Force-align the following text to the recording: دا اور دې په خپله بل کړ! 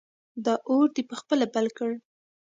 دا 0.45 0.53
اور 0.69 0.87
دې 0.95 1.03
په 1.09 1.15
خپله 1.19 1.45
بل 1.53 1.65
کړ! 1.77 1.91